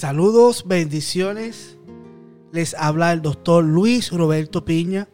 Saludos, 0.00 0.64
bendiciones. 0.66 1.76
Les 2.52 2.72
habla 2.72 3.12
el 3.12 3.20
doctor 3.20 3.62
Luis 3.62 4.10
Roberto 4.10 4.64
Piña, 4.64 5.10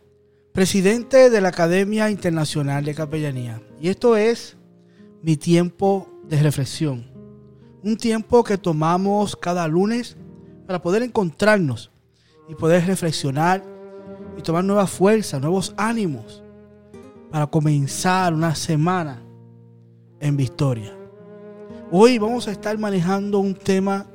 presidente 0.53 1.29
de 1.29 1.41
la 1.41 1.49
Academia 1.49 2.09
Internacional 2.09 2.85
de 2.85 2.95
Capellanía. 2.95 3.61
Y 3.81 3.89
esto 3.89 4.17
es 4.17 4.57
mi 5.23 5.37
tiempo 5.37 6.09
de 6.29 6.41
reflexión. 6.41 7.05
Un 7.83 7.97
tiempo 7.97 8.45
que 8.45 8.59
tomamos 8.59 9.35
cada 9.35 9.67
lunes 9.67 10.17
para 10.69 10.81
poder 10.81 11.03
encontrarnos 11.03 11.91
y 12.49 12.55
poder 12.55 12.87
reflexionar 12.87 13.65
y 14.39 14.43
tomar 14.43 14.63
nueva 14.63 14.87
fuerza, 14.87 15.41
nuevos 15.41 15.75
ánimos 15.77 16.45
para 17.33 17.49
comenzar 17.49 18.33
una 18.33 18.55
semana 18.55 19.21
en 20.21 20.37
victoria. 20.37 20.97
Hoy 21.91 22.19
vamos 22.19 22.47
a 22.47 22.53
estar 22.53 22.79
manejando 22.79 23.41
un 23.41 23.57
tema 23.57 24.07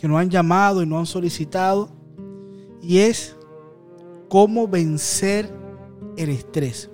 que 0.00 0.08
nos 0.08 0.18
han 0.18 0.30
llamado 0.30 0.82
y 0.82 0.86
nos 0.86 1.00
han 1.00 1.06
solicitado 1.06 1.90
y 2.80 3.00
es 3.00 3.36
cómo 4.30 4.66
vencer 4.66 5.50
el 6.16 6.30
estrés. 6.30 6.88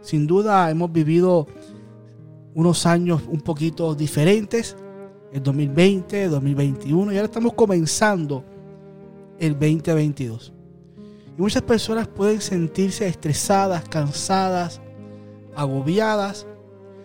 Sin 0.00 0.26
duda 0.26 0.68
hemos 0.68 0.90
vivido 0.90 1.46
unos 2.52 2.86
años 2.86 3.22
un 3.28 3.40
poquito 3.40 3.94
diferentes, 3.94 4.76
el 5.32 5.44
2020, 5.44 6.24
el 6.24 6.30
2021 6.32 7.12
y 7.12 7.16
ahora 7.16 7.26
estamos 7.26 7.52
comenzando 7.52 8.42
el 9.38 9.52
2022. 9.52 10.52
Y 11.38 11.40
muchas 11.40 11.62
personas 11.62 12.08
pueden 12.08 12.40
sentirse 12.40 13.06
estresadas, 13.06 13.88
cansadas, 13.88 14.80
agobiadas, 15.54 16.48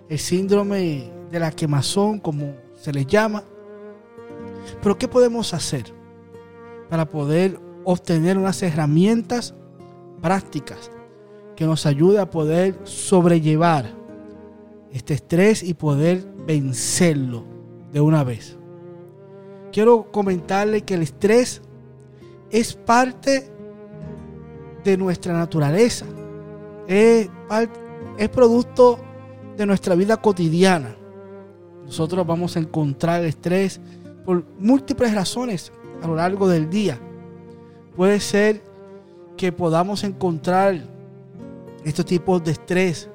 el 0.09 0.17
síndrome 0.17 1.11
de 1.29 1.39
la 1.39 1.51
quemazón, 1.51 2.19
como 2.19 2.55
se 2.73 2.91
les 2.91 3.05
llama, 3.05 3.43
pero 4.81 4.97
¿qué 4.97 5.07
podemos 5.07 5.53
hacer 5.53 5.93
para 6.89 7.05
poder 7.05 7.59
obtener 7.83 8.37
unas 8.37 8.61
herramientas 8.63 9.53
prácticas 10.21 10.91
que 11.55 11.65
nos 11.65 11.85
ayude 11.85 12.19
a 12.19 12.29
poder 12.29 12.79
sobrellevar 12.83 13.85
este 14.91 15.13
estrés 15.13 15.63
y 15.63 15.73
poder 15.73 16.25
vencerlo 16.45 17.45
de 17.91 18.01
una 18.01 18.23
vez? 18.23 18.57
Quiero 19.71 20.09
comentarle 20.11 20.81
que 20.81 20.93
el 20.93 21.01
estrés 21.01 21.61
es 22.49 22.73
parte 22.73 23.51
de 24.85 24.97
nuestra 24.97 25.33
naturaleza, 25.33 26.05
es, 26.87 27.29
producto 28.31 28.99
de 29.57 29.65
nuestra 29.65 29.95
vida 29.95 30.17
cotidiana. 30.17 30.95
Nosotros 31.85 32.25
vamos 32.25 32.55
a 32.55 32.59
encontrar 32.59 33.25
estrés 33.25 33.81
por 34.25 34.43
múltiples 34.59 35.13
razones 35.13 35.71
a 36.01 36.07
lo 36.07 36.15
largo 36.15 36.47
del 36.47 36.69
día. 36.69 36.99
Puede 37.95 38.19
ser 38.19 38.61
que 39.37 39.51
podamos 39.51 40.03
encontrar 40.03 40.81
estos 41.83 42.05
tipos 42.05 42.43
de 42.43 42.51
estrés 42.51 43.09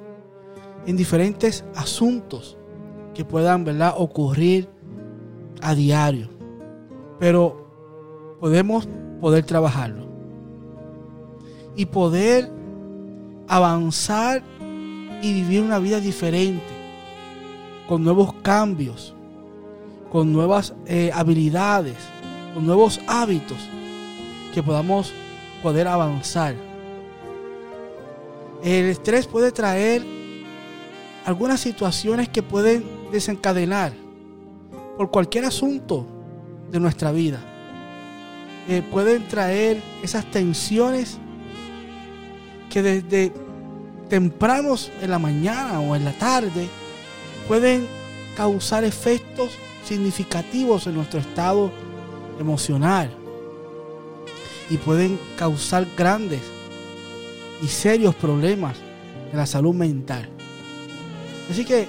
en 0.86 0.96
diferentes 0.96 1.64
asuntos 1.74 2.56
que 3.14 3.24
puedan 3.24 3.64
¿verdad? 3.64 3.94
ocurrir 3.96 4.68
a 5.60 5.74
diario. 5.74 6.28
Pero 7.18 7.66
podemos 8.40 8.88
poder 9.20 9.44
trabajarlo. 9.44 10.08
Y 11.76 11.86
poder 11.86 12.50
avanzar 13.48 14.42
y 15.22 15.32
vivir 15.34 15.62
una 15.62 15.78
vida 15.78 16.00
diferente, 16.00 16.62
con 17.88 18.02
nuevos 18.02 18.32
cambios, 18.42 19.14
con 20.10 20.32
nuevas 20.32 20.74
eh, 20.86 21.10
habilidades, 21.14 21.96
con 22.54 22.66
nuevos 22.66 23.00
hábitos, 23.06 23.58
que 24.52 24.62
podamos 24.62 25.12
poder 25.62 25.86
avanzar. 25.86 26.54
El 28.62 28.86
estrés 28.86 29.26
puede 29.26 29.52
traer 29.52 30.04
algunas 31.24 31.60
situaciones 31.60 32.28
que 32.28 32.42
pueden 32.42 32.84
desencadenar 33.12 33.92
por 34.96 35.10
cualquier 35.10 35.44
asunto 35.44 36.06
de 36.70 36.80
nuestra 36.80 37.12
vida. 37.12 37.40
Eh, 38.68 38.82
pueden 38.90 39.26
traer 39.28 39.80
esas 40.02 40.24
tensiones 40.30 41.18
que 42.68 42.82
desde 42.82 43.32
tempranos 44.08 44.90
en 45.00 45.10
la 45.10 45.18
mañana 45.18 45.80
o 45.80 45.96
en 45.96 46.04
la 46.04 46.12
tarde 46.12 46.68
pueden 47.48 47.99
causar 48.40 48.84
efectos 48.84 49.50
significativos 49.84 50.86
en 50.86 50.94
nuestro 50.94 51.20
estado 51.20 51.70
emocional 52.40 53.10
y 54.70 54.78
pueden 54.78 55.20
causar 55.36 55.86
grandes 55.94 56.40
y 57.62 57.66
serios 57.66 58.14
problemas 58.14 58.78
en 59.30 59.36
la 59.36 59.44
salud 59.44 59.74
mental. 59.74 60.26
Así 61.50 61.66
que 61.66 61.86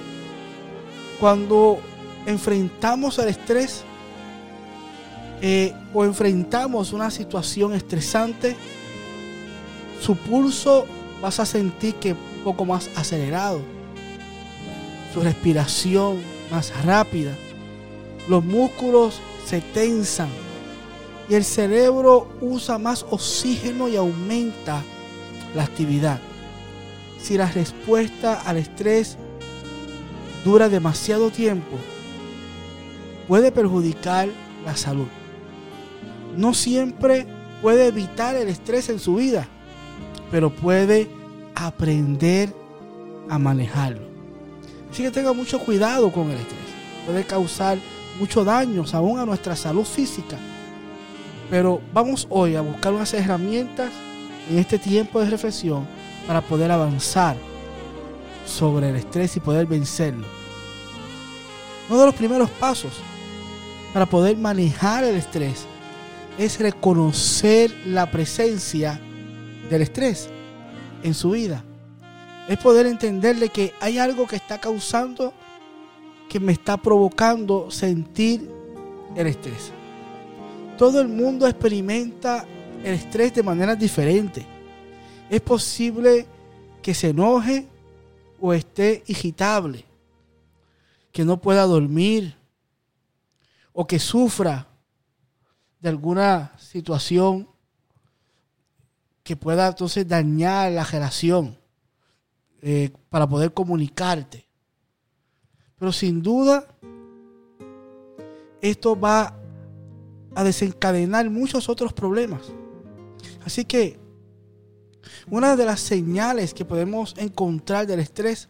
cuando 1.18 1.78
enfrentamos 2.26 3.18
el 3.18 3.28
estrés 3.28 3.82
eh, 5.40 5.72
o 5.94 6.04
enfrentamos 6.04 6.92
una 6.92 7.10
situación 7.10 7.72
estresante, 7.72 8.56
su 10.02 10.16
pulso 10.16 10.84
vas 11.22 11.40
a 11.40 11.46
sentir 11.46 11.94
que 11.94 12.12
un 12.12 12.44
poco 12.44 12.66
más 12.66 12.90
acelerado, 12.94 13.62
su 15.14 15.20
respiración 15.22 16.31
más 16.52 16.84
rápida, 16.84 17.32
los 18.28 18.44
músculos 18.44 19.20
se 19.46 19.60
tensan 19.60 20.28
y 21.28 21.34
el 21.34 21.44
cerebro 21.44 22.28
usa 22.42 22.78
más 22.78 23.06
oxígeno 23.08 23.88
y 23.88 23.96
aumenta 23.96 24.82
la 25.56 25.64
actividad. 25.64 26.20
Si 27.18 27.38
la 27.38 27.50
respuesta 27.50 28.42
al 28.42 28.58
estrés 28.58 29.16
dura 30.44 30.68
demasiado 30.68 31.30
tiempo, 31.30 31.78
puede 33.26 33.50
perjudicar 33.50 34.28
la 34.66 34.76
salud. 34.76 35.08
No 36.36 36.52
siempre 36.52 37.26
puede 37.62 37.86
evitar 37.86 38.36
el 38.36 38.48
estrés 38.48 38.90
en 38.90 38.98
su 38.98 39.14
vida, 39.14 39.48
pero 40.30 40.50
puede 40.50 41.08
aprender 41.54 42.54
a 43.30 43.38
manejarlo. 43.38 44.11
Así 44.92 45.02
que 45.02 45.10
tenga 45.10 45.32
mucho 45.32 45.58
cuidado 45.58 46.12
con 46.12 46.30
el 46.30 46.36
estrés. 46.36 46.60
Puede 47.06 47.24
causar 47.24 47.78
muchos 48.20 48.44
daños 48.44 48.92
aún 48.92 49.18
a 49.18 49.24
nuestra 49.24 49.56
salud 49.56 49.84
física. 49.84 50.36
Pero 51.48 51.80
vamos 51.94 52.26
hoy 52.28 52.56
a 52.56 52.60
buscar 52.60 52.92
unas 52.92 53.14
herramientas 53.14 53.90
en 54.50 54.58
este 54.58 54.78
tiempo 54.78 55.18
de 55.20 55.30
reflexión 55.30 55.86
para 56.26 56.42
poder 56.42 56.70
avanzar 56.70 57.36
sobre 58.46 58.90
el 58.90 58.96
estrés 58.96 59.34
y 59.34 59.40
poder 59.40 59.64
vencerlo. 59.64 60.26
Uno 61.88 62.00
de 62.00 62.06
los 62.06 62.14
primeros 62.14 62.50
pasos 62.50 62.92
para 63.94 64.04
poder 64.04 64.36
manejar 64.36 65.04
el 65.04 65.16
estrés 65.16 65.64
es 66.36 66.60
reconocer 66.60 67.74
la 67.86 68.10
presencia 68.10 69.00
del 69.70 69.80
estrés 69.80 70.28
en 71.02 71.14
su 71.14 71.30
vida. 71.30 71.64
Es 72.48 72.58
poder 72.58 72.86
entenderle 72.86 73.48
que 73.48 73.72
hay 73.80 73.98
algo 73.98 74.26
que 74.26 74.36
está 74.36 74.60
causando 74.60 75.32
que 76.28 76.40
me 76.40 76.52
está 76.52 76.78
provocando 76.78 77.70
sentir 77.70 78.50
el 79.14 79.26
estrés. 79.26 79.70
Todo 80.78 81.00
el 81.02 81.08
mundo 81.08 81.46
experimenta 81.46 82.46
el 82.82 82.94
estrés 82.94 83.34
de 83.34 83.42
manera 83.42 83.76
diferente. 83.76 84.46
Es 85.28 85.42
posible 85.42 86.26
que 86.80 86.94
se 86.94 87.10
enoje 87.10 87.68
o 88.40 88.54
esté 88.54 89.02
irritable, 89.06 89.84
que 91.12 91.22
no 91.22 91.38
pueda 91.38 91.64
dormir 91.64 92.34
o 93.74 93.86
que 93.86 93.98
sufra 93.98 94.66
de 95.80 95.90
alguna 95.90 96.52
situación 96.58 97.46
que 99.22 99.36
pueda 99.36 99.68
entonces 99.68 100.08
dañar 100.08 100.72
la 100.72 100.84
relación 100.84 101.61
eh, 102.62 102.90
para 103.10 103.28
poder 103.28 103.52
comunicarte. 103.52 104.46
Pero 105.76 105.90
sin 105.90 106.22
duda, 106.22 106.64
esto 108.60 108.98
va 108.98 109.36
a 110.34 110.44
desencadenar 110.44 111.28
muchos 111.28 111.68
otros 111.68 111.92
problemas. 111.92 112.52
Así 113.44 113.64
que 113.64 113.98
una 115.28 115.56
de 115.56 115.64
las 115.64 115.80
señales 115.80 116.54
que 116.54 116.64
podemos 116.64 117.14
encontrar 117.18 117.86
del 117.86 117.98
estrés, 117.98 118.48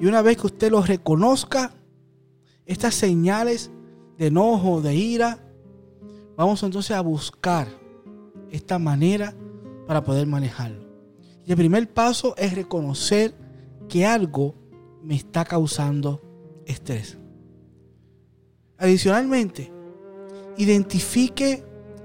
y 0.00 0.06
una 0.06 0.22
vez 0.22 0.36
que 0.36 0.46
usted 0.46 0.70
lo 0.70 0.80
reconozca, 0.82 1.72
estas 2.66 2.94
señales 2.94 3.70
de 4.16 4.28
enojo, 4.28 4.80
de 4.80 4.94
ira, 4.94 5.38
vamos 6.36 6.62
entonces 6.62 6.96
a 6.96 7.00
buscar 7.00 7.66
esta 8.50 8.78
manera 8.78 9.34
para 9.88 10.04
poder 10.04 10.26
manejarlo. 10.28 10.89
El 11.50 11.56
primer 11.56 11.92
paso 11.92 12.36
es 12.36 12.54
reconocer 12.54 13.34
que 13.88 14.06
algo 14.06 14.54
me 15.02 15.16
está 15.16 15.44
causando 15.44 16.22
estrés. 16.64 17.18
Adicionalmente, 18.78 19.72
identifique 20.56 21.64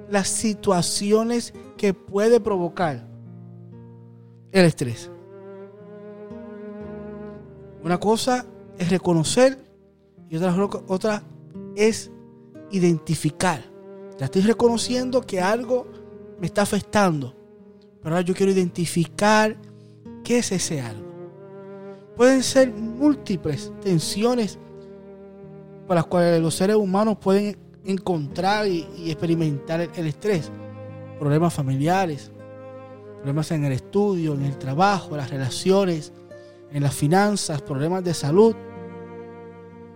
las 0.09 0.29
situaciones 0.29 1.53
que 1.77 1.93
puede 1.93 2.39
provocar 2.39 3.07
el 4.51 4.65
estrés. 4.65 5.11
Una 7.83 7.99
cosa 7.99 8.47
es 8.79 8.89
reconocer 8.89 9.63
y 10.27 10.37
otra, 10.37 10.55
otra 10.87 11.23
es 11.75 12.09
identificar. 12.71 13.63
Ya 14.17 14.25
estoy 14.25 14.41
reconociendo 14.41 15.21
que 15.21 15.39
algo 15.39 15.85
me 16.39 16.47
está 16.47 16.63
afectando. 16.63 17.34
Ahora 18.05 18.21
yo 18.21 18.35
quiero 18.35 18.51
identificar 18.51 19.57
qué 20.23 20.37
es 20.37 20.51
ese 20.51 20.79
algo. 20.79 21.03
Pueden 22.15 22.43
ser 22.43 22.71
múltiples 22.71 23.73
tensiones 23.81 24.59
por 25.87 25.95
las 25.95 26.05
cuales 26.05 26.39
los 26.39 26.53
seres 26.53 26.75
humanos 26.75 27.17
pueden 27.19 27.57
encontrar 27.83 28.67
y, 28.67 28.85
experimentar 29.07 29.81
el, 29.81 30.05
estrés. 30.05 30.51
Problemas 31.17 31.51
familiares, 31.51 32.31
problemas 33.17 33.49
en 33.49 33.65
el 33.65 33.71
estudio, 33.71 34.35
en 34.35 34.43
el 34.43 34.57
trabajo, 34.59 35.11
en 35.11 35.17
las 35.17 35.31
relaciones, 35.31 36.13
en 36.71 36.83
las 36.83 36.93
finanzas, 36.93 37.63
problemas 37.63 38.03
de 38.03 38.13
salud. 38.13 38.55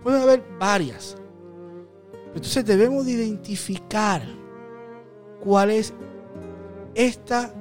Puede 0.01 0.19
haber 0.19 0.43
varias. 0.59 1.15
Entonces 2.33 2.65
debemos 2.65 3.05
de 3.05 3.11
identificar 3.11 4.23
cuál 5.43 5.69
es 5.69 5.93
esta 6.95 7.53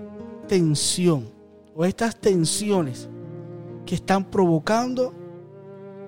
tensión 0.48 1.30
o 1.76 1.84
estas 1.84 2.16
tensiones 2.16 3.08
que 3.86 3.94
están 3.94 4.24
provocando 4.24 5.14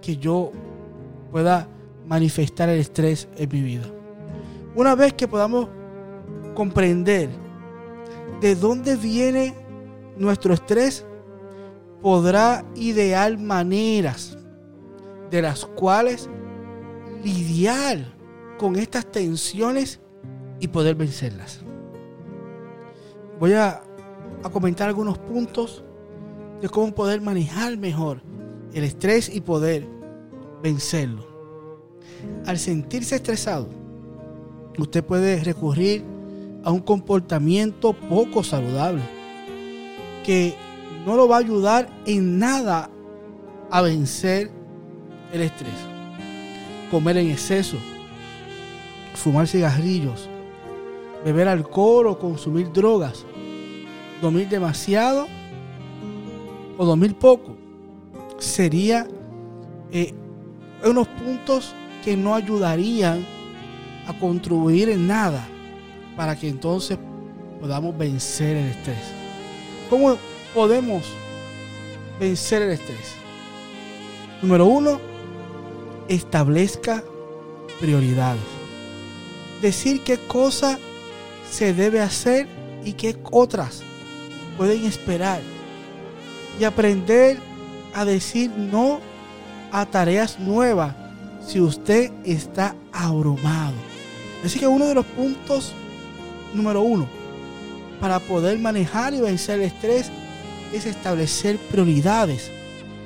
que 0.02 0.16
yo 0.16 0.50
pueda 1.31 1.69
manifestar 2.06 2.69
el 2.69 2.81
estrés 2.81 3.28
en 3.37 3.48
mi 3.52 3.62
vida. 3.62 3.84
Una 4.75 4.94
vez 4.94 5.12
que 5.12 5.28
podamos 5.28 5.69
comprender 6.54 7.28
de 8.40 8.54
dónde 8.56 8.96
viene 8.96 9.54
nuestro 10.16 10.52
estrés, 10.54 11.06
podrá 12.02 12.64
idear 12.75 13.38
maneras 13.38 14.37
de 15.31 15.42
las 15.42 15.64
cuales 15.64 16.28
lidiar 17.22 17.98
con 18.58 18.76
estas 18.76 19.06
tensiones 19.06 20.00
y 20.58 20.69
poder 20.69 20.94
vencerlas. 20.94 21.60
Voy 23.38 23.54
a, 23.54 23.82
comentar 24.48 24.88
algunos 24.88 25.19
puntos 25.19 25.84
de 26.60 26.69
cómo 26.69 26.94
poder 26.94 27.20
manejar 27.20 27.76
mejor 27.76 28.22
el 28.72 28.84
estrés 28.84 29.28
y 29.34 29.40
poder 29.40 29.87
vencerlo. 30.62 31.26
Al 32.46 32.58
sentirse 32.58 33.16
estresado, 33.16 33.69
usted 34.78 35.04
puede 35.04 35.42
recurrir 35.42 36.04
a 36.64 36.70
un 36.70 36.81
comportamiento 36.81 37.92
poco 37.92 38.42
saludable 38.42 39.02
que 40.25 40.54
no 41.06 41.16
lo 41.16 41.28
va 41.28 41.37
a 41.37 41.40
ayudar 41.40 41.88
en 42.06 42.38
nada 42.38 42.90
a 43.70 43.82
vencer 43.82 44.50
el 45.32 45.42
estrés. 45.42 45.72
Comer 46.90 47.16
en 47.19 47.31
exceso, 47.31 47.76
fumar 49.14 49.46
cigarrillos, 49.46 50.28
beber 51.25 51.48
alcohol 51.48 52.08
o 52.08 52.19
consumir 52.19 52.72
drogas, 52.72 53.25
dormir 54.20 54.49
demasiado 54.49 55.26
o 56.76 56.84
dormir 56.84 57.14
poco, 57.14 57.56
sería 58.38 59.06
eh, 59.93 60.14
unos 60.84 61.08
puntos 61.08 61.75
que 62.05 62.17
no 62.17 62.34
ayudarían 62.34 63.25
a 64.06 64.19
contribuir 64.19 64.88
en 64.88 65.06
nada 65.06 65.46
para 66.17 66.37
que 66.37 66.49
entonces 66.49 66.99
podamos 67.61 67.96
vencer 67.96 68.56
el 68.56 68.67
estrés. 68.69 69.12
¿Cómo 69.88 70.17
podemos 70.55 71.05
vencer 72.19 72.62
el 72.62 72.70
estrés? 72.70 73.14
Número 74.40 74.66
uno, 74.66 75.00
establezca 76.08 77.05
prioridades. 77.78 78.43
Decir 79.61 80.02
qué 80.02 80.16
cosa 80.16 80.78
se 81.50 81.75
debe 81.75 82.00
hacer 82.00 82.46
y 82.84 82.94
qué 82.94 83.19
otras 83.31 83.82
pueden 84.56 84.85
esperar. 84.85 85.41
Y 86.58 86.64
aprender 86.64 87.38
a 87.94 88.05
decir 88.05 88.50
no 88.50 89.00
a 89.73 89.87
tareas 89.87 90.38
nuevas 90.38 90.94
si 91.47 91.61
usted 91.61 92.11
está 92.25 92.75
abrumado. 92.93 93.75
Así 94.44 94.58
que 94.58 94.67
uno 94.67 94.87
de 94.87 94.94
los 94.94 95.06
puntos 95.06 95.73
número 96.55 96.82
uno 96.82 97.06
para 98.00 98.19
poder 98.19 98.58
manejar 98.58 99.14
y 99.14 99.20
vencer 99.20 99.61
el 99.61 99.67
estrés 99.67 100.11
es 100.73 100.87
establecer 100.87 101.58
prioridades 101.58 102.50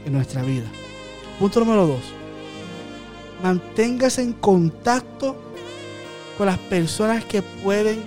en 0.06 0.12
nuestra 0.12 0.42
vida. 0.42 0.66
Punto 1.38 1.60
número 1.60 1.86
dos. 1.86 2.02
Manténgase 3.42 4.22
en 4.22 4.32
contacto 4.34 5.36
con 6.38 6.46
las 6.46 6.58
personas 6.58 7.24
que 7.24 7.42
pueden 7.42 8.02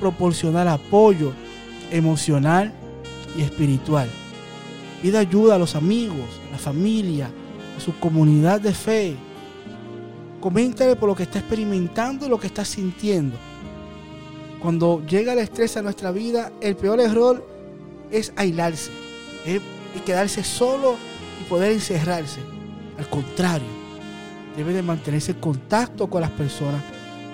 proporcionar 0.00 0.68
apoyo 0.68 1.32
emocional 1.90 2.72
y 3.36 3.42
espiritual. 3.42 4.08
Pida 5.02 5.20
ayuda 5.20 5.56
a 5.56 5.58
los 5.58 5.74
amigos, 5.76 6.26
a 6.48 6.52
la 6.52 6.58
familia, 6.58 7.30
a 7.76 7.80
su 7.80 7.98
comunidad 7.98 8.60
de 8.60 8.72
fe. 8.72 9.16
Coméntale 10.40 10.96
por 10.96 11.08
lo 11.08 11.14
que 11.14 11.24
está 11.24 11.38
experimentando 11.38 12.26
y 12.26 12.28
lo 12.28 12.38
que 12.38 12.46
está 12.46 12.64
sintiendo. 12.64 13.36
Cuando 14.60 15.04
llega 15.06 15.34
el 15.34 15.40
estrés 15.40 15.76
a 15.76 15.82
nuestra 15.82 16.10
vida, 16.10 16.50
el 16.60 16.76
peor 16.76 17.00
error 17.00 17.46
es 18.10 18.32
aislarse, 18.36 18.90
es 19.44 19.60
quedarse 20.06 20.42
solo 20.42 20.96
y 21.40 21.44
poder 21.48 21.72
encerrarse. 21.72 22.40
Al 22.98 23.08
contrario, 23.08 23.68
debe 24.56 24.72
de 24.72 24.82
mantenerse 24.82 25.32
en 25.32 25.40
contacto 25.40 26.08
con 26.08 26.22
las 26.22 26.30
personas, 26.30 26.82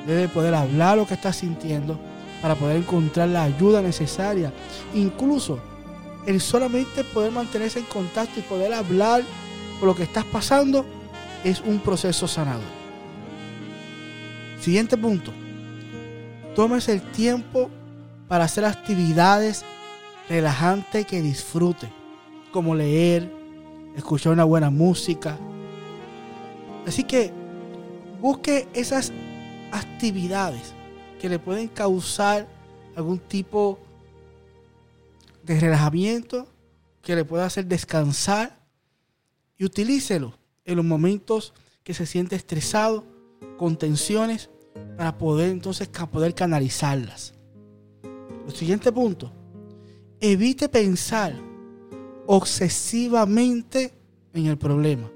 debe 0.06 0.28
poder 0.28 0.54
hablar 0.54 0.96
lo 0.96 1.06
que 1.06 1.14
está 1.14 1.32
sintiendo 1.32 2.09
para 2.40 2.54
poder 2.54 2.76
encontrar 2.76 3.28
la 3.28 3.44
ayuda 3.44 3.82
necesaria. 3.82 4.52
Incluso 4.94 5.58
el 6.26 6.40
solamente 6.40 7.04
poder 7.04 7.32
mantenerse 7.32 7.78
en 7.78 7.86
contacto 7.86 8.40
y 8.40 8.42
poder 8.42 8.72
hablar 8.72 9.22
por 9.78 9.88
lo 9.88 9.94
que 9.94 10.02
estás 10.02 10.24
pasando 10.24 10.84
es 11.44 11.60
un 11.60 11.78
proceso 11.80 12.28
sanador. 12.28 12.80
Siguiente 14.60 14.96
punto. 14.96 15.32
Tómese 16.54 16.92
el 16.92 17.02
tiempo 17.12 17.70
para 18.28 18.44
hacer 18.44 18.64
actividades 18.64 19.64
relajantes 20.28 21.06
que 21.06 21.22
disfrute, 21.22 21.88
como 22.52 22.74
leer, 22.74 23.32
escuchar 23.96 24.32
una 24.32 24.44
buena 24.44 24.70
música. 24.70 25.38
Así 26.86 27.04
que 27.04 27.32
busque 28.20 28.68
esas 28.74 29.12
actividades 29.72 30.74
que 31.20 31.28
le 31.28 31.38
pueden 31.38 31.68
causar 31.68 32.48
algún 32.96 33.18
tipo 33.18 33.78
de 35.44 35.60
relajamiento, 35.60 36.48
que 37.02 37.14
le 37.14 37.24
pueda 37.24 37.44
hacer 37.44 37.66
descansar 37.66 38.58
y 39.58 39.64
utilícelo 39.64 40.34
en 40.64 40.76
los 40.76 40.84
momentos 40.84 41.52
que 41.84 41.94
se 41.94 42.06
siente 42.06 42.36
estresado, 42.36 43.04
con 43.58 43.76
tensiones, 43.76 44.48
para 44.96 45.18
poder 45.18 45.50
entonces 45.50 45.88
poder 45.88 46.34
canalizarlas. 46.34 47.34
El 48.46 48.54
siguiente 48.54 48.90
punto, 48.90 49.32
evite 50.20 50.68
pensar 50.68 51.34
obsesivamente 52.26 53.92
en 54.32 54.46
el 54.46 54.56
problema. 54.56 55.10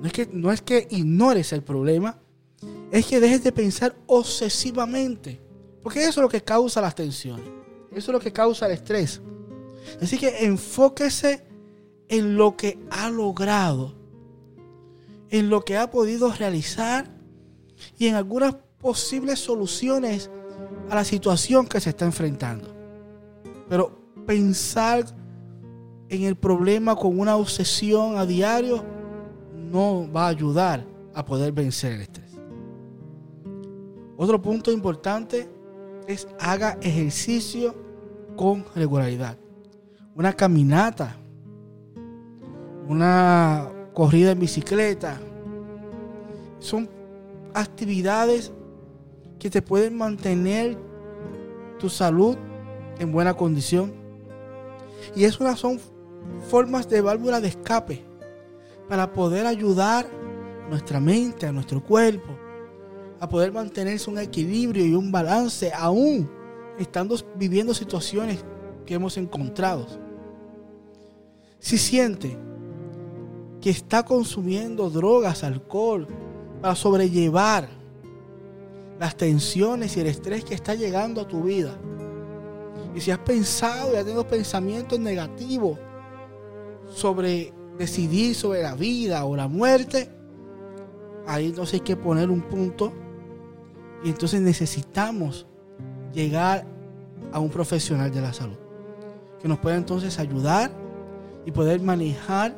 No 0.00 0.06
es 0.06 0.12
que, 0.12 0.28
no 0.30 0.52
es 0.52 0.60
que 0.60 0.88
ignores 0.90 1.52
el 1.52 1.62
problema, 1.62 2.18
es 2.92 3.06
que 3.06 3.20
dejes 3.20 3.42
de 3.42 3.52
pensar 3.52 3.96
obsesivamente. 4.06 5.40
Porque 5.82 6.00
eso 6.00 6.20
es 6.20 6.22
lo 6.22 6.28
que 6.28 6.42
causa 6.42 6.80
las 6.80 6.94
tensiones. 6.94 7.46
Eso 7.90 8.10
es 8.10 8.12
lo 8.12 8.20
que 8.20 8.32
causa 8.32 8.66
el 8.66 8.72
estrés. 8.72 9.20
Así 10.00 10.18
que 10.18 10.44
enfóquese 10.44 11.42
en 12.08 12.36
lo 12.36 12.56
que 12.56 12.78
ha 12.90 13.08
logrado, 13.08 13.94
en 15.30 15.48
lo 15.48 15.64
que 15.64 15.78
ha 15.78 15.90
podido 15.90 16.30
realizar 16.32 17.10
y 17.98 18.06
en 18.06 18.14
algunas 18.14 18.54
posibles 18.78 19.40
soluciones 19.40 20.30
a 20.90 20.94
la 20.94 21.04
situación 21.04 21.66
que 21.66 21.80
se 21.80 21.90
está 21.90 22.04
enfrentando. 22.04 22.74
Pero 23.68 23.98
pensar 24.26 25.06
en 26.10 26.24
el 26.24 26.36
problema 26.36 26.94
con 26.94 27.18
una 27.18 27.36
obsesión 27.36 28.18
a 28.18 28.26
diario 28.26 28.84
no 29.54 30.10
va 30.12 30.26
a 30.26 30.28
ayudar 30.28 30.84
a 31.14 31.24
poder 31.24 31.52
vencer 31.52 31.92
el 31.92 32.02
estrés. 32.02 32.31
Otro 34.22 34.40
punto 34.40 34.70
importante 34.70 35.48
es 36.06 36.28
haga 36.38 36.78
ejercicio 36.80 37.74
con 38.36 38.64
regularidad. 38.72 39.36
Una 40.14 40.32
caminata, 40.32 41.16
una 42.86 43.68
corrida 43.92 44.30
en 44.30 44.38
bicicleta, 44.38 45.18
son 46.60 46.88
actividades 47.52 48.52
que 49.40 49.50
te 49.50 49.60
pueden 49.60 49.96
mantener 49.96 50.78
tu 51.80 51.88
salud 51.88 52.36
en 53.00 53.10
buena 53.10 53.34
condición. 53.34 53.92
Y 55.16 55.24
es 55.24 55.40
una 55.40 55.56
son 55.56 55.80
formas 56.48 56.88
de 56.88 57.00
válvula 57.00 57.40
de 57.40 57.48
escape 57.48 58.04
para 58.88 59.12
poder 59.12 59.46
ayudar 59.46 60.06
a 60.64 60.68
nuestra 60.68 61.00
mente, 61.00 61.44
a 61.44 61.50
nuestro 61.50 61.82
cuerpo, 61.82 62.38
a 63.22 63.28
poder 63.28 63.52
mantenerse 63.52 64.10
un 64.10 64.18
equilibrio 64.18 64.84
y 64.84 64.96
un 64.96 65.12
balance 65.12 65.70
aún 65.72 66.28
estando 66.76 67.16
viviendo 67.36 67.72
situaciones 67.72 68.44
que 68.84 68.94
hemos 68.94 69.16
encontrado. 69.16 69.86
Si 71.60 71.78
siente 71.78 72.36
que 73.60 73.70
está 73.70 74.04
consumiendo 74.04 74.90
drogas, 74.90 75.44
alcohol, 75.44 76.08
para 76.60 76.74
sobrellevar 76.74 77.68
las 78.98 79.16
tensiones 79.16 79.96
y 79.96 80.00
el 80.00 80.08
estrés 80.08 80.44
que 80.44 80.54
está 80.54 80.74
llegando 80.74 81.20
a 81.20 81.28
tu 81.28 81.44
vida. 81.44 81.78
Y 82.92 83.00
si 83.00 83.12
has 83.12 83.20
pensado 83.20 83.94
y 83.94 83.98
has 83.98 84.04
tenido 84.04 84.26
pensamientos 84.26 84.98
negativos 84.98 85.78
sobre 86.88 87.54
decidir 87.78 88.34
sobre 88.34 88.62
la 88.62 88.74
vida 88.74 89.24
o 89.24 89.36
la 89.36 89.46
muerte, 89.46 90.10
ahí 91.24 91.46
entonces 91.46 91.74
hay 91.74 91.80
que 91.82 91.94
poner 91.94 92.28
un 92.28 92.42
punto 92.42 92.92
y 94.04 94.10
entonces 94.10 94.40
necesitamos 94.40 95.46
llegar 96.12 96.66
a 97.32 97.38
un 97.38 97.50
profesional 97.50 98.10
de 98.12 98.20
la 98.20 98.32
salud 98.32 98.56
que 99.42 99.48
nos 99.48 99.58
pueda 99.58 99.76
entonces 99.76 100.18
ayudar 100.20 100.70
y 101.44 101.50
poder 101.50 101.80
manejar 101.80 102.54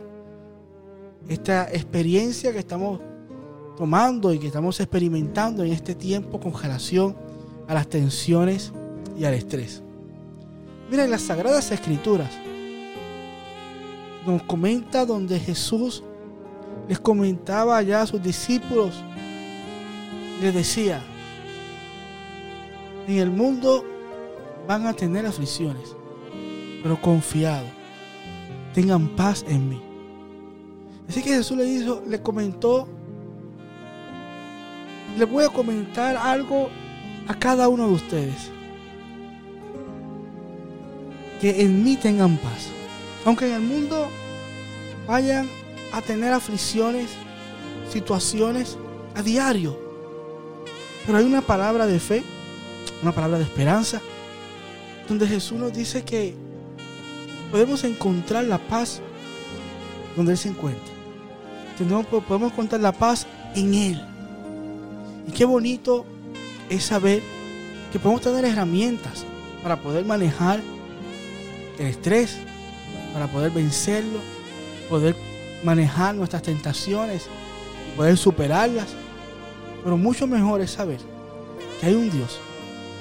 esta 1.29 1.71
experiencia 1.73 2.53
que 2.53 2.59
estamos 2.59 3.01
tomando 3.79 4.33
y 4.35 4.39
que 4.39 4.49
estamos 4.49 4.79
experimentando 4.79 5.65
en 5.65 5.73
este 5.73 5.95
tiempo 5.95 6.39
con 6.39 6.53
relación 6.53 7.17
a 7.67 7.73
las 7.73 7.89
tensiones 7.89 8.73
y 9.19 9.25
al 9.25 9.33
estrés. 9.33 9.83
Miren, 10.91 11.11
las 11.11 11.23
Sagradas 11.23 11.73
Escrituras 11.73 12.31
nos 14.27 14.43
comenta 14.43 15.07
donde 15.07 15.41
Jesús 15.41 16.03
les 16.87 17.01
comentaba 17.01 17.81
ya 17.81 18.03
a 18.03 18.07
sus 18.07 18.23
discípulos, 18.23 19.03
les 20.43 20.55
decía, 20.55 21.03
en 23.07 23.19
el 23.19 23.31
mundo 23.31 23.85
van 24.67 24.87
a 24.87 24.95
tener 24.95 25.27
aflicciones, 25.27 25.95
pero 26.83 27.01
confiado, 27.01 27.67
tengan 28.73 29.09
paz 29.09 29.45
en 29.49 29.69
mí. 29.69 29.83
Así 31.09 31.23
que 31.23 31.31
Jesús 31.31 31.57
le 31.57 31.67
hizo, 31.67 32.03
le 32.07 32.21
comentó, 32.21 32.89
le 35.19 35.25
voy 35.25 35.45
a 35.45 35.49
comentar 35.49 36.17
algo 36.17 36.71
a 37.29 37.35
cada 37.35 37.69
uno 37.69 37.89
de 37.89 37.95
ustedes. 37.95 38.51
Que 41.41 41.63
en 41.63 41.85
mí 41.85 41.97
tengan 41.97 42.37
paz. 42.39 42.69
Aunque 43.25 43.47
en 43.47 43.55
el 43.55 43.61
mundo 43.61 44.09
vayan 45.07 45.49
a 45.93 46.01
tener 46.01 46.33
aflicciones, 46.33 47.11
situaciones 47.91 48.79
a 49.15 49.23
diario. 49.23 49.79
Pero 51.07 51.19
hay 51.19 51.25
una 51.25 51.43
palabra 51.43 51.87
de 51.87 52.01
fe, 52.01 52.25
una 53.05 53.13
palabra 53.13 53.39
de 53.39 53.45
esperanza, 53.45 54.01
donde 55.09 55.29
Jesús 55.29 55.59
nos 55.59 55.73
dice 55.73 56.05
que 56.05 56.35
podemos 57.51 57.85
encontrar 57.85 58.45
la 58.45 58.59
paz 58.59 59.01
donde 60.17 60.33
Él 60.33 60.39
se 60.39 60.49
encuentra 60.49 60.95
podemos 61.77 62.53
encontrar 62.53 62.81
la 62.81 62.93
paz 62.93 63.27
en 63.55 63.75
Él. 63.75 64.01
Y 65.27 65.33
qué 65.33 65.45
bonito 65.45 66.05
es 66.69 66.85
saber 66.85 67.23
que 67.93 67.99
podemos 67.99 68.23
tener 68.23 68.45
herramientas 68.45 69.25
para 69.63 69.77
poder 69.77 70.05
manejar 70.05 70.61
el 71.79 71.87
estrés, 71.87 72.39
para 73.13 73.27
poder 73.27 73.51
vencerlo, 73.51 74.21
poder 74.89 75.17
manejar 75.63 76.15
nuestras 76.15 76.43
tentaciones, 76.43 77.27
poder 77.97 78.17
superarlas. 78.17 78.89
Pero 79.83 79.97
mucho 79.97 80.27
mejor 80.27 80.61
es 80.61 80.71
saber 80.71 80.99
que 81.81 81.87
hay 81.87 81.95
un 81.95 82.11
Dios 82.11 82.39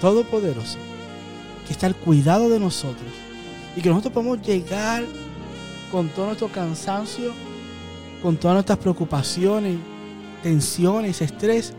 todopoderoso 0.04 0.78
que 1.66 1.72
está 1.72 1.88
al 1.88 1.96
cuidado 1.96 2.50
de 2.50 2.60
nosotros 2.60 3.10
y 3.74 3.82
que 3.82 3.88
nosotros 3.88 4.14
podemos 4.14 4.42
llegar 4.42 5.06
con 5.92 6.10
todo 6.10 6.26
nuestro 6.26 6.50
cansancio 6.50 7.32
con 8.24 8.38
todas 8.38 8.56
nuestras 8.56 8.80
preocupaciones, 8.80 9.78
tensiones, 10.42 11.22
estrés, 11.22 11.74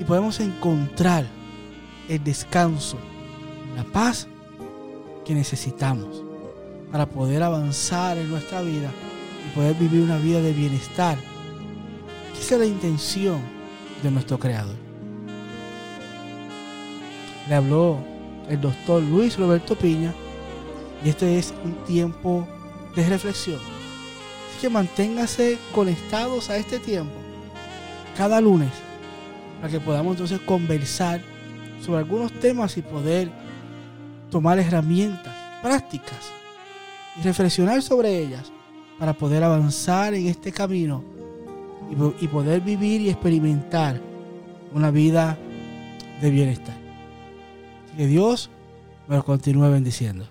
y 0.00 0.04
podemos 0.04 0.40
encontrar 0.40 1.26
el 2.08 2.24
descanso, 2.24 2.96
la 3.76 3.84
paz 3.84 4.26
que 5.26 5.34
necesitamos 5.34 6.24
para 6.90 7.04
poder 7.04 7.42
avanzar 7.42 8.16
en 8.16 8.30
nuestra 8.30 8.62
vida 8.62 8.90
y 9.46 9.54
poder 9.54 9.74
vivir 9.74 10.00
una 10.00 10.16
vida 10.16 10.40
de 10.40 10.54
bienestar. 10.54 11.18
Esa 12.40 12.54
es 12.54 12.60
la 12.60 12.66
intención 12.66 13.40
de 14.02 14.10
nuestro 14.10 14.38
Creador. 14.38 14.87
Le 17.48 17.54
habló 17.54 17.98
el 18.48 18.60
doctor 18.60 19.02
Luis 19.02 19.38
Roberto 19.38 19.74
Piña 19.74 20.12
y 21.04 21.08
este 21.08 21.38
es 21.38 21.54
un 21.64 21.74
tiempo 21.86 22.46
de 22.94 23.08
reflexión 23.08 23.58
que 24.60 24.68
manténgase 24.68 25.56
conectados 25.74 26.50
a 26.50 26.56
este 26.56 26.78
tiempo 26.78 27.12
cada 28.16 28.40
lunes 28.40 28.70
para 29.60 29.72
que 29.72 29.80
podamos 29.80 30.12
entonces 30.12 30.40
conversar 30.40 31.20
sobre 31.80 32.00
algunos 32.00 32.32
temas 32.32 32.76
y 32.76 32.82
poder 32.82 33.30
tomar 34.30 34.58
herramientas 34.58 35.34
prácticas 35.62 36.32
y 37.18 37.22
reflexionar 37.22 37.82
sobre 37.82 38.18
ellas 38.18 38.52
para 38.98 39.12
poder 39.14 39.44
avanzar 39.44 40.14
en 40.14 40.26
este 40.26 40.52
camino 40.52 41.04
y, 41.90 42.24
y 42.24 42.28
poder 42.28 42.60
vivir 42.60 43.00
y 43.00 43.10
experimentar 43.10 44.00
una 44.74 44.90
vida 44.90 45.38
de 46.20 46.30
bienestar. 46.30 46.77
Que 47.98 48.06
Dios 48.06 48.48
me 49.08 49.16
lo 49.16 49.24
continúe 49.24 49.68
bendiciendo. 49.70 50.28